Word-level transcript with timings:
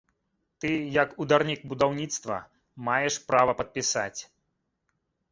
Ты, 0.63 0.69
як 1.03 1.09
ударнік 1.25 1.59
будаўніцтва, 1.73 2.37
маеш 2.87 3.13
права 3.27 3.53
падпісаць. 3.61 4.21